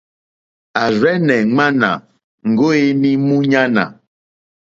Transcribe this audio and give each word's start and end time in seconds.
À 0.81 0.83
rzɛ́nɛ̀ 0.99 1.39
ŋmánà 1.49 1.89
ŋɡó 2.49 2.67
ǃéní 2.77 3.11
múɲánà,. 3.27 3.83